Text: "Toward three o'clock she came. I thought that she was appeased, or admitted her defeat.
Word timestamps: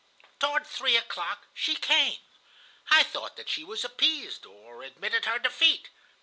"Toward 0.39 0.65
three 0.65 0.97
o'clock 0.97 1.45
she 1.53 1.75
came. 1.75 2.17
I 2.89 3.03
thought 3.03 3.37
that 3.37 3.49
she 3.49 3.63
was 3.63 3.85
appeased, 3.85 4.47
or 4.47 4.81
admitted 4.81 5.25
her 5.25 5.37
defeat. 5.37 5.89